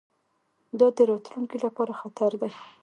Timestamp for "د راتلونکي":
0.97-1.57